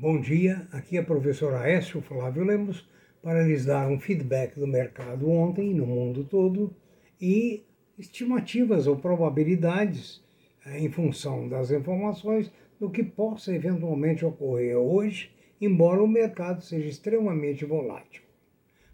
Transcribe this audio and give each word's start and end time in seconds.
Bom 0.00 0.20
dia, 0.20 0.64
aqui 0.70 0.96
é 0.96 1.00
o 1.00 1.04
professor 1.04 1.52
Aécio 1.54 2.00
Flávio 2.00 2.44
Lemos 2.44 2.88
para 3.20 3.42
lhes 3.42 3.64
dar 3.64 3.90
um 3.90 3.98
feedback 3.98 4.54
do 4.54 4.64
mercado 4.64 5.28
ontem 5.28 5.74
no 5.74 5.84
mundo 5.84 6.22
todo 6.22 6.72
e 7.20 7.64
estimativas 7.98 8.86
ou 8.86 8.94
probabilidades 8.94 10.22
eh, 10.64 10.78
em 10.78 10.88
função 10.88 11.48
das 11.48 11.72
informações 11.72 12.48
do 12.78 12.88
que 12.88 13.02
possa 13.02 13.52
eventualmente 13.52 14.24
ocorrer 14.24 14.76
hoje, 14.76 15.32
embora 15.60 16.00
o 16.00 16.06
mercado 16.06 16.62
seja 16.62 16.88
extremamente 16.88 17.64
volátil. 17.64 18.22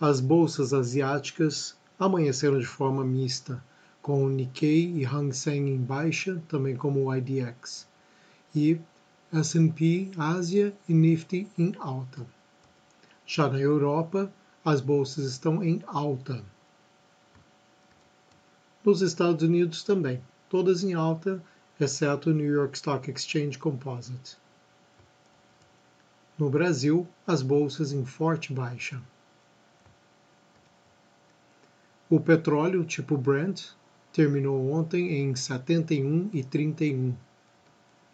As 0.00 0.18
bolsas 0.18 0.72
asiáticas 0.72 1.76
amanheceram 1.98 2.58
de 2.58 2.64
forma 2.64 3.04
mista, 3.04 3.62
com 4.00 4.24
o 4.24 4.30
Nikkei 4.30 4.94
e 4.96 5.04
Hang 5.04 5.30
Seng 5.30 5.68
em 5.68 5.76
baixa, 5.76 6.42
também 6.48 6.74
como 6.74 7.04
o 7.04 7.14
IDX, 7.14 7.86
e 8.54 8.80
S&P 9.30 10.10
Ásia 10.16 10.74
e 10.88 10.94
Nifty 10.94 11.46
em 11.58 11.74
alta. 11.78 12.26
Já 13.26 13.46
na 13.46 13.60
Europa, 13.60 14.32
as 14.64 14.80
bolsas 14.80 15.26
estão 15.26 15.62
em 15.62 15.82
alta. 15.86 16.42
Nos 18.82 19.02
Estados 19.02 19.42
Unidos 19.42 19.84
também, 19.84 20.22
todas 20.48 20.82
em 20.82 20.94
alta, 20.94 21.42
exceto 21.78 22.30
o 22.30 22.32
New 22.32 22.50
York 22.50 22.74
Stock 22.74 23.10
Exchange 23.10 23.58
Composite. 23.58 24.38
No 26.38 26.48
Brasil, 26.48 27.06
as 27.26 27.42
bolsas 27.42 27.92
em 27.92 28.06
forte 28.06 28.50
baixa. 28.50 28.98
O 32.12 32.18
petróleo 32.18 32.84
tipo 32.84 33.16
Brent 33.16 33.66
terminou 34.12 34.72
ontem 34.72 35.20
em 35.20 35.32
71,31 35.32 37.14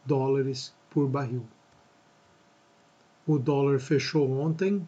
dólares 0.04 0.74
por 0.90 1.08
barril. 1.08 1.46
O 3.26 3.38
dólar 3.38 3.80
fechou 3.80 4.30
ontem 4.38 4.86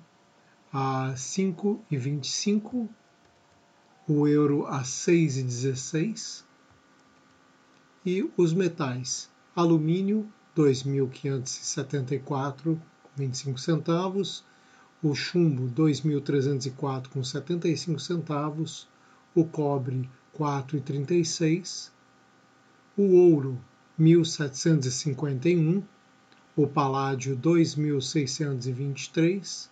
a 0.70 1.14
5,25, 1.16 2.86
o 4.06 4.28
euro 4.28 4.66
a 4.66 4.82
6,16 4.82 6.44
e 8.04 8.30
os 8.36 8.52
metais: 8.52 9.30
alumínio 9.56 10.30
2.574 10.54 12.78
25 13.16 13.58
centavos, 13.58 14.44
o 15.02 15.14
chumbo 15.14 15.70
2.304 15.70 17.08
com 17.08 17.24
75 17.24 17.98
centavos, 17.98 18.86
o 19.38 19.44
cobre 19.44 20.08
4,36, 20.36 21.92
o 22.96 23.14
ouro 23.14 23.60
1.751, 23.96 25.84
o 26.56 26.66
paládio 26.66 27.36
2.623, 27.36 29.68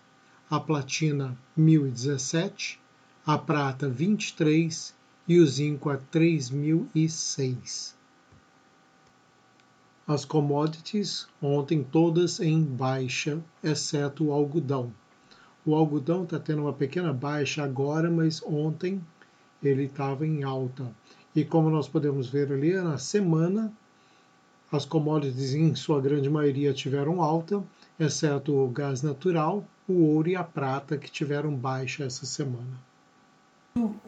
a 0.49 0.57
platina 0.57 1.37
1.017, 1.59 2.79
a 3.25 3.37
prata 3.37 3.89
23 3.89 4.95
e 5.27 5.37
o 5.37 5.45
zinco 5.45 5.89
a 5.89 5.97
3.006. 5.97 7.93
As 10.07 10.23
commodities 10.23 11.27
ontem 11.41 11.83
todas 11.83 12.39
em 12.39 12.63
baixa, 12.63 13.43
exceto 13.61 14.27
o 14.27 14.31
algodão. 14.31 14.93
O 15.65 15.75
algodão 15.75 16.23
está 16.23 16.39
tendo 16.39 16.61
uma 16.61 16.71
pequena 16.71 17.11
baixa 17.11 17.61
agora, 17.61 18.09
mas 18.09 18.41
ontem 18.41 19.03
ele 19.63 19.83
estava 19.83 20.25
em 20.25 20.43
alta. 20.43 20.91
E 21.35 21.43
como 21.45 21.69
nós 21.69 21.87
podemos 21.87 22.29
ver 22.29 22.51
ali, 22.51 22.73
na 22.73 22.97
semana, 22.97 23.71
as 24.71 24.85
commodities 24.85 25.53
em 25.53 25.75
sua 25.75 26.01
grande 26.01 26.29
maioria 26.29 26.73
tiveram 26.73 27.21
alta, 27.21 27.63
exceto 27.99 28.55
o 28.55 28.69
gás 28.69 29.01
natural, 29.01 29.63
o 29.87 30.03
ouro 30.13 30.29
e 30.29 30.35
a 30.35 30.43
prata 30.43 30.97
que 30.97 31.09
tiveram 31.09 31.55
baixa 31.55 32.03
essa 32.03 32.25
semana. 32.25 32.79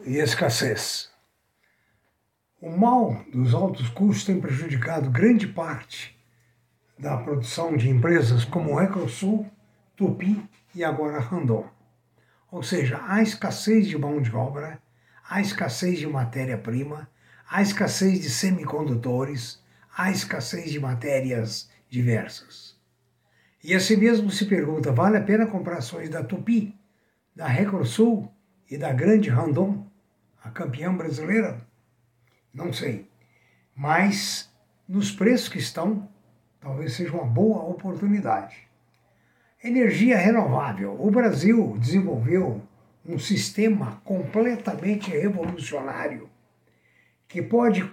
E 0.04 0.16
escassez. 0.16 1.10
O 2.60 2.76
mal 2.76 3.24
dos 3.32 3.54
altos 3.54 3.88
custos 3.88 4.24
tem 4.24 4.40
prejudicado 4.40 5.08
grande 5.10 5.46
parte 5.46 6.18
da 6.98 7.16
produção 7.16 7.74
de 7.74 7.88
empresas 7.88 8.44
como 8.44 8.78
Ecosul, 8.78 9.50
Tupi 9.96 10.46
e 10.74 10.84
agora 10.84 11.20
Randon. 11.20 11.66
Ou 12.50 12.62
seja, 12.62 13.00
há 13.06 13.22
escassez 13.22 13.86
de 13.86 13.96
mão 13.96 14.20
de 14.20 14.34
obra, 14.34 14.78
há 15.30 15.40
escassez 15.40 16.00
de 16.00 16.08
matéria-prima, 16.08 17.08
há 17.48 17.62
escassez 17.62 18.20
de 18.20 18.28
semicondutores, 18.28 19.62
há 19.96 20.10
escassez 20.10 20.72
de 20.72 20.80
matérias 20.80 21.70
diversas. 21.88 22.76
E 23.62 23.72
assim 23.72 23.96
mesmo 23.96 24.28
se 24.32 24.46
pergunta, 24.46 24.90
vale 24.90 25.18
a 25.18 25.22
pena 25.22 25.46
comprar 25.46 25.78
ações 25.78 26.08
da 26.08 26.24
Tupi, 26.24 26.76
da 27.34 27.46
Recosul 27.46 28.28
e 28.68 28.76
da 28.76 28.92
Grande 28.92 29.30
Randon, 29.30 29.86
a 30.42 30.50
campeã 30.50 30.92
brasileira? 30.92 31.64
não 32.52 32.72
sei. 32.72 33.08
Mas 33.76 34.52
nos 34.88 35.12
preços 35.12 35.48
que 35.48 35.58
estão, 35.58 36.08
talvez 36.58 36.94
seja 36.94 37.12
uma 37.12 37.24
boa 37.24 37.62
oportunidade. 37.62 38.68
Energia 39.62 40.18
renovável. 40.18 40.96
O 41.00 41.08
Brasil 41.08 41.76
desenvolveu 41.78 42.60
um 43.06 43.18
sistema 43.18 44.00
completamente 44.04 45.10
revolucionário 45.10 46.28
que 47.30 47.40
pode 47.40 47.88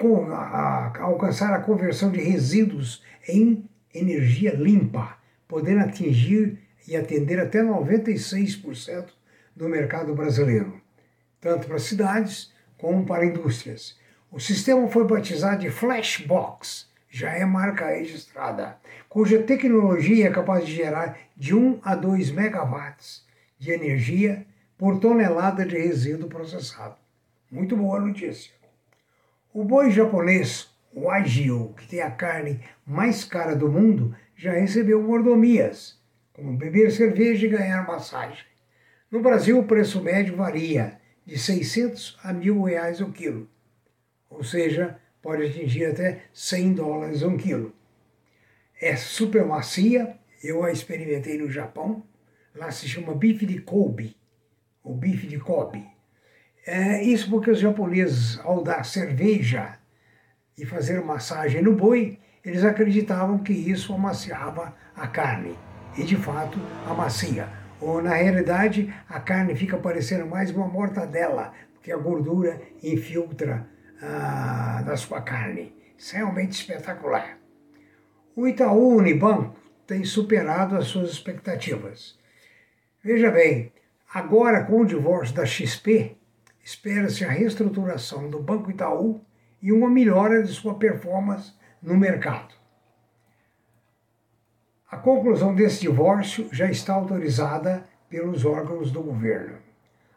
alcançar 1.00 1.53
a 1.53 1.59
conversão 1.59 2.12
de 2.12 2.19
resíduos 2.19 3.03
em 3.28 3.69
energia 3.94 4.56
limpa, 4.56 5.16
podendo 5.47 5.81
atingir 5.81 6.57
e 6.88 6.95
atender 6.95 7.40
até 7.40 7.62
96% 7.62 9.09
do 9.56 9.69
mercado 9.69 10.16
brasileiro, 10.16 10.81
tanto 11.39 11.68
para 11.68 11.78
cidades 11.78 12.51
como 12.78 13.06
para 13.06 13.25
indústrias. 13.25 13.97
O 14.31 14.39
sistema 14.39 14.88
foi 14.88 15.06
batizado 15.06 15.62
de 15.62 15.69
Flashbox, 15.69 16.89
já 17.09 17.31
é 17.31 17.45
marca 17.45 17.88
registrada, 17.89 18.78
cuja 19.07 19.44
tecnologia 19.44 20.28
é 20.28 20.31
capaz 20.31 20.66
de 20.66 20.75
gerar 20.75 21.18
de 21.35 21.56
1 21.56 21.79
a 21.84 21.95
2 21.95 22.31
megawatts 22.31 23.24
de 23.59 23.72
energia 23.72 24.45
por 24.77 24.99
tonelada 24.99 25.65
de 25.65 25.77
resíduo 25.77 26.29
processado. 26.29 26.95
Muito 27.51 27.75
boa 27.75 27.99
notícia. 27.99 28.51
O 29.53 29.63
boi 29.63 29.91
japonês, 29.91 30.69
o 30.93 31.05
Wagyu, 31.05 31.73
que 31.77 31.88
tem 31.88 32.01
a 32.01 32.11
carne 32.11 32.61
mais 32.85 33.23
cara 33.23 33.55
do 33.55 33.71
mundo, 33.71 34.15
já 34.35 34.53
recebeu 34.53 35.01
mordomias, 35.01 36.00
como 36.33 36.56
beber 36.56 36.91
cerveja 36.91 37.45
e 37.45 37.50
ganhar 37.50 37.88
massagem. 37.88 38.45
No 39.09 39.21
Brasil, 39.21 39.57
o 39.57 39.65
preço 39.65 40.03
médio 40.03 40.35
varia 40.35 41.00
de 41.25 41.39
600 41.39 42.19
a 42.24 42.31
mil 42.31 42.62
reais 42.63 43.01
o 43.01 43.12
quilo 43.12 43.50
ou 44.29 44.44
seja, 44.44 45.00
pode 45.21 45.44
atingir 45.44 45.85
até 45.85 46.24
100 46.33 46.74
dólares 46.74 47.24
um 47.24 47.38
quilo. 47.38 47.74
É 48.79 48.95
super 48.95 49.45
macia, 49.45 50.18
eu 50.44 50.63
a 50.63 50.71
experimentei 50.71 51.38
no 51.38 51.50
Japão, 51.50 52.03
lá 52.53 52.71
se 52.71 52.88
chama 52.88 53.15
bife 53.15 53.45
de 53.45 53.59
Kobe, 53.59 54.15
ou 54.88 54.95
bife 54.95 55.28
de 55.28 55.38
Kobe. 55.38 55.86
É 56.66 57.04
isso 57.04 57.30
porque 57.30 57.51
os 57.51 57.60
japoneses, 57.60 58.39
ao 58.39 58.63
dar 58.63 58.86
cerveja 58.86 59.78
e 60.57 60.66
fazer 60.66 61.04
massagem 61.04 61.62
no 61.62 61.75
boi, 61.75 62.18
eles 62.44 62.63
acreditavam 62.63 63.39
que 63.39 63.51
isso 63.51 63.94
amaciava 63.94 64.74
a 64.95 65.07
carne. 65.07 65.57
E 65.98 66.04
de 66.04 66.16
fato 66.16 66.57
amacia. 66.86 67.50
Ou 67.81 68.01
na 68.01 68.13
realidade 68.13 68.94
a 69.10 69.19
carne 69.19 69.56
fica 69.56 69.78
parecendo 69.78 70.25
mais 70.25 70.51
uma 70.51 70.68
mortadela, 70.68 71.54
porque 71.74 71.92
a 71.92 71.98
gordura 71.98 72.62
infiltra 72.81 73.68
ah, 74.01 74.81
da 74.86 74.95
sua 74.95 75.22
carne. 75.22 75.75
Isso 75.98 76.16
é 76.16 76.19
realmente 76.19 76.54
espetacular. 76.54 77.38
O 78.36 78.48
Itaú 78.48 78.95
Unibanco 78.95 79.56
tem 79.86 80.04
superado 80.06 80.78
as 80.78 80.88
suas 80.88 81.10
expectativas. 81.10 82.18
Veja 83.04 83.31
bem, 83.31 83.72
Agora, 84.13 84.63
com 84.63 84.81
o 84.81 84.86
divórcio 84.86 85.36
da 85.36 85.45
XP, 85.45 86.15
espera-se 86.63 87.25
a 87.25 87.30
reestruturação 87.30 88.30
do 88.30 88.42
Banco 88.42 88.71
Itaú 88.71 89.21
e 89.62 89.71
uma 89.71 89.89
melhora 89.89 90.42
de 90.42 90.51
sua 90.54 90.75
performance 90.75 91.54
no 91.81 91.98
mercado. 91.98 92.56
A 94.89 94.95
conclusão 94.95 95.54
desse 95.54 95.81
divórcio 95.81 96.48
já 96.51 96.71
está 96.71 96.94
autorizada 96.94 97.86
pelos 98.09 98.45
órgãos 98.45 98.92
do 98.92 99.01
governo. 99.01 99.57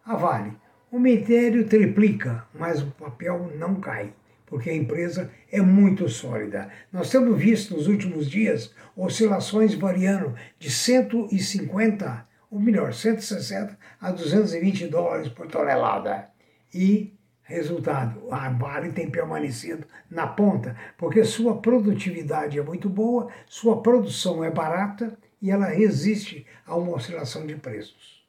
A 0.04 0.14
Vale, 0.14 0.56
o 0.92 0.98
metério 0.98 1.66
triplica, 1.66 2.44
mas 2.54 2.80
o 2.80 2.90
papel 2.92 3.52
não 3.56 3.76
cai, 3.76 4.12
porque 4.46 4.70
a 4.70 4.74
empresa 4.74 5.30
é 5.50 5.60
muito 5.60 6.08
sólida. 6.08 6.70
Nós 6.92 7.10
temos 7.10 7.36
visto 7.36 7.74
nos 7.74 7.88
últimos 7.88 8.30
dias 8.30 8.72
oscilações 8.96 9.74
variando 9.74 10.34
de 10.58 10.70
150, 10.70 12.29
ou 12.50 12.58
melhor, 12.58 12.92
160 12.92 13.78
a 14.00 14.10
220 14.10 14.88
dólares 14.88 15.28
por 15.28 15.46
tonelada. 15.46 16.28
E 16.74 17.12
Resultado, 17.50 18.32
a 18.32 18.48
Vale 18.48 18.92
tem 18.92 19.10
permanecido 19.10 19.84
na 20.08 20.24
ponta, 20.24 20.76
porque 20.96 21.24
sua 21.24 21.60
produtividade 21.60 22.56
é 22.56 22.62
muito 22.62 22.88
boa, 22.88 23.28
sua 23.44 23.82
produção 23.82 24.44
é 24.44 24.50
barata 24.52 25.18
e 25.42 25.50
ela 25.50 25.66
resiste 25.66 26.46
a 26.64 26.76
uma 26.76 26.94
oscilação 26.94 27.44
de 27.44 27.56
preços. 27.56 28.24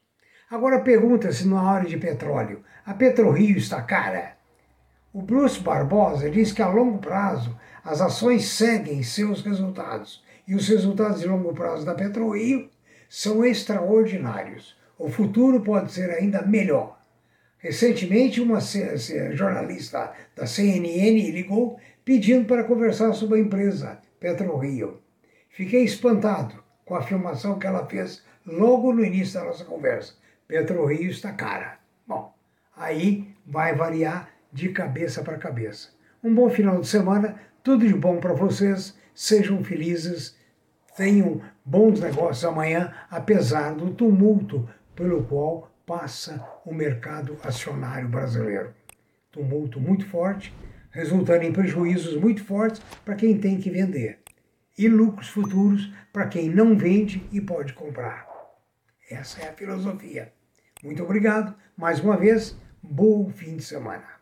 Agora 0.50 0.80
pergunta-se 0.80 1.46
na 1.46 1.62
hora 1.62 1.84
de 1.84 1.96
petróleo, 1.98 2.64
a 2.84 2.92
PetroRio 2.94 3.56
está 3.56 3.80
cara? 3.80 4.36
O 5.12 5.22
Bruce 5.22 5.60
Barbosa 5.60 6.28
diz 6.28 6.50
que 6.50 6.60
a 6.60 6.66
longo 6.66 6.98
prazo 6.98 7.56
as 7.84 8.00
ações 8.00 8.46
seguem 8.46 9.04
seus 9.04 9.40
resultados 9.42 10.20
e 10.48 10.56
os 10.56 10.66
resultados 10.66 11.20
de 11.20 11.28
longo 11.28 11.54
prazo 11.54 11.86
da 11.86 11.94
PetroRio 11.94 12.68
são 13.12 13.44
extraordinários. 13.44 14.74
O 14.98 15.06
futuro 15.06 15.60
pode 15.60 15.92
ser 15.92 16.08
ainda 16.08 16.40
melhor. 16.40 16.98
Recentemente, 17.58 18.40
uma 18.40 18.58
jornalista 19.32 20.14
da 20.34 20.46
CNN 20.46 21.30
ligou 21.30 21.78
pedindo 22.06 22.46
para 22.46 22.64
conversar 22.64 23.12
sobre 23.12 23.38
a 23.38 23.42
empresa 23.42 24.00
PetroRio. 24.18 25.02
Fiquei 25.50 25.84
espantado 25.84 26.64
com 26.86 26.94
a 26.94 27.00
afirmação 27.00 27.58
que 27.58 27.66
ela 27.66 27.84
fez 27.84 28.24
logo 28.46 28.94
no 28.94 29.04
início 29.04 29.38
da 29.38 29.44
nossa 29.44 29.66
conversa. 29.66 30.14
PetroRio 30.48 31.10
está 31.10 31.32
cara. 31.32 31.80
Bom, 32.08 32.34
aí 32.74 33.28
vai 33.46 33.74
variar 33.74 34.30
de 34.50 34.70
cabeça 34.70 35.22
para 35.22 35.36
cabeça. 35.36 35.90
Um 36.24 36.34
bom 36.34 36.48
final 36.48 36.80
de 36.80 36.88
semana, 36.88 37.38
tudo 37.62 37.86
de 37.86 37.92
bom 37.92 38.16
para 38.16 38.32
vocês, 38.32 38.96
sejam 39.14 39.62
felizes, 39.62 40.34
tenham 40.96 41.40
bons 41.64 42.00
negócios 42.00 42.44
amanhã, 42.44 42.92
apesar 43.10 43.74
do 43.74 43.92
tumulto 43.92 44.68
pelo 44.94 45.24
qual 45.24 45.70
passa 45.86 46.44
o 46.64 46.74
mercado 46.74 47.36
acionário 47.42 48.08
brasileiro. 48.08 48.74
Tumulto 49.30 49.80
muito 49.80 50.06
forte, 50.06 50.54
resultando 50.90 51.44
em 51.44 51.52
prejuízos 51.52 52.16
muito 52.16 52.44
fortes 52.44 52.80
para 53.04 53.14
quem 53.14 53.38
tem 53.38 53.58
que 53.58 53.70
vender 53.70 54.22
e 54.76 54.88
lucros 54.88 55.28
futuros 55.28 55.92
para 56.12 56.26
quem 56.26 56.48
não 56.48 56.76
vende 56.76 57.26
e 57.30 57.40
pode 57.40 57.72
comprar. 57.72 58.26
Essa 59.10 59.42
é 59.42 59.48
a 59.48 59.52
filosofia. 59.52 60.32
Muito 60.82 61.02
obrigado, 61.02 61.54
mais 61.76 62.00
uma 62.00 62.16
vez, 62.16 62.56
bom 62.82 63.28
fim 63.30 63.56
de 63.56 63.62
semana. 63.62 64.21